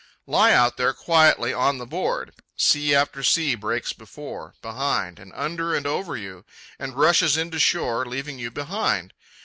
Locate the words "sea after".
2.57-3.21